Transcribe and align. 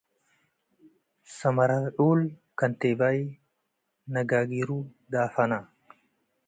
ሰመራልዑል 1.37 2.21
ከንቴባይ- 2.59 3.19
ነጋጊሩ 4.13 4.69
ዳፈነ 5.11 5.51